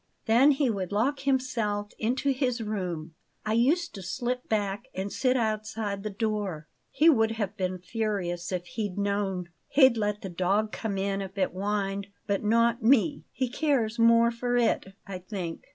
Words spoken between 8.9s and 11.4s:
known. He'd let the dog come in if